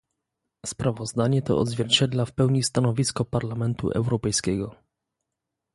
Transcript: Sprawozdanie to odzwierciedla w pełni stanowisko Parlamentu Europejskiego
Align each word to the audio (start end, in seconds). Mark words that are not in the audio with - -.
Sprawozdanie 0.65 1.41
to 1.41 1.57
odzwierciedla 1.59 2.25
w 2.25 2.31
pełni 2.33 2.63
stanowisko 2.63 3.25
Parlamentu 3.25 3.89
Europejskiego 3.89 4.75